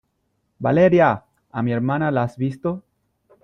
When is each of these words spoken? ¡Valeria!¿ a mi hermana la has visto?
¡Valeria!¿ 0.57 1.25
a 1.51 1.61
mi 1.61 1.73
hermana 1.73 2.09
la 2.09 2.23
has 2.23 2.35
visto? 2.35 2.81